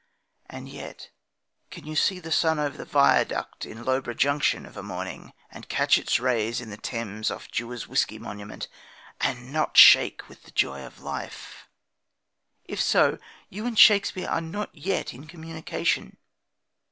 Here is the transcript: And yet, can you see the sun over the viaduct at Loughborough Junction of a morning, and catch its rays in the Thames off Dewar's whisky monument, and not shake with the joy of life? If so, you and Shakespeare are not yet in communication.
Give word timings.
And 0.49 0.67
yet, 0.67 1.11
can 1.69 1.85
you 1.85 1.95
see 1.95 2.17
the 2.19 2.31
sun 2.31 2.57
over 2.57 2.75
the 2.75 2.85
viaduct 2.85 3.67
at 3.67 3.77
Loughborough 3.77 4.15
Junction 4.15 4.65
of 4.65 4.75
a 4.75 4.81
morning, 4.81 5.31
and 5.51 5.69
catch 5.69 5.95
its 5.99 6.19
rays 6.19 6.59
in 6.59 6.71
the 6.71 6.77
Thames 6.77 7.29
off 7.29 7.51
Dewar's 7.51 7.87
whisky 7.87 8.17
monument, 8.17 8.67
and 9.19 9.53
not 9.53 9.77
shake 9.77 10.27
with 10.27 10.41
the 10.41 10.49
joy 10.53 10.83
of 10.83 11.01
life? 11.03 11.67
If 12.65 12.81
so, 12.81 13.19
you 13.47 13.67
and 13.67 13.77
Shakespeare 13.77 14.27
are 14.27 14.41
not 14.41 14.73
yet 14.73 15.13
in 15.13 15.27
communication. 15.27 16.17